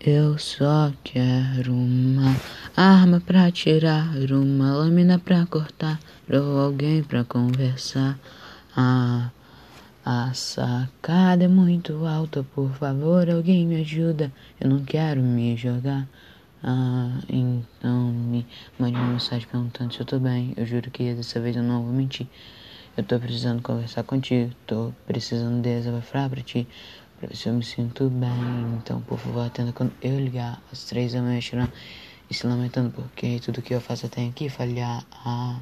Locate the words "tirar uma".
3.50-4.74